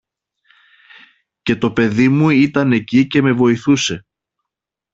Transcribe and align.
Και 1.41 1.55
το 1.55 1.71
παιδί 1.71 2.09
μου 2.09 2.29
ήταν 2.29 2.71
εκεί 2.71 3.07
και 3.07 3.21
με 3.21 3.31
βοηθούσε. 3.31 4.05